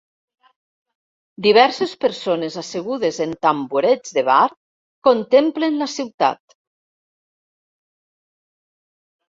Diverses 1.45 1.93
persones 2.05 2.57
assegudes 2.61 3.19
en 3.27 3.35
tamborets 3.47 4.17
de 4.19 4.25
bar 4.31 4.47
contemplen 5.11 5.79
la 5.85 5.91
ciutat. 5.99 6.59